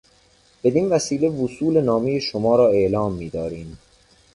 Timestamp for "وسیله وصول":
0.89-1.81